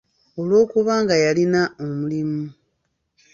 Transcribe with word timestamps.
Olw'okuba 0.39 0.93
nga 1.03 1.15
yalina 1.23 1.61
omulimu. 1.83 2.43